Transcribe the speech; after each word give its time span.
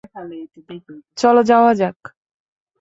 চলো 1.17 1.41
যাওয়া 1.49 1.71
যাক! 1.73 1.97